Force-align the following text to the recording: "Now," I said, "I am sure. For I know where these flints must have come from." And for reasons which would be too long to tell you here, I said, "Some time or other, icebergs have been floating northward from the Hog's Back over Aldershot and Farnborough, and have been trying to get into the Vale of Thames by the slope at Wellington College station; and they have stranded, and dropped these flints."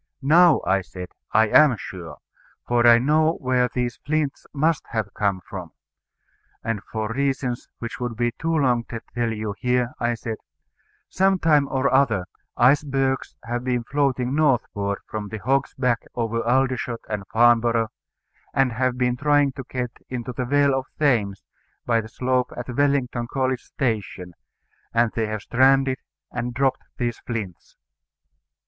"Now," 0.23 0.61
I 0.65 0.81
said, 0.81 1.09
"I 1.31 1.45
am 1.49 1.77
sure. 1.77 2.17
For 2.67 2.87
I 2.87 2.97
know 2.97 3.33
where 3.33 3.67
these 3.71 3.97
flints 3.97 4.47
must 4.51 4.83
have 4.87 5.13
come 5.13 5.41
from." 5.47 5.73
And 6.63 6.81
for 6.91 7.13
reasons 7.13 7.69
which 7.77 7.99
would 7.99 8.15
be 8.15 8.31
too 8.31 8.57
long 8.57 8.83
to 8.85 8.99
tell 9.13 9.31
you 9.31 9.53
here, 9.59 9.93
I 9.99 10.15
said, 10.15 10.37
"Some 11.07 11.37
time 11.37 11.67
or 11.67 11.93
other, 11.93 12.25
icebergs 12.57 13.35
have 13.43 13.63
been 13.63 13.83
floating 13.83 14.33
northward 14.33 14.97
from 15.05 15.27
the 15.27 15.37
Hog's 15.37 15.75
Back 15.75 16.01
over 16.15 16.41
Aldershot 16.47 17.01
and 17.07 17.23
Farnborough, 17.27 17.91
and 18.55 18.73
have 18.73 18.97
been 18.97 19.15
trying 19.17 19.51
to 19.51 19.63
get 19.69 19.91
into 20.09 20.33
the 20.33 20.45
Vale 20.45 20.73
of 20.73 20.87
Thames 20.99 21.43
by 21.85 22.01
the 22.01 22.09
slope 22.09 22.51
at 22.57 22.75
Wellington 22.75 23.27
College 23.27 23.61
station; 23.61 24.33
and 24.95 25.11
they 25.11 25.27
have 25.27 25.43
stranded, 25.43 25.99
and 26.31 26.55
dropped 26.55 26.81
these 26.97 27.19
flints." 27.19 27.77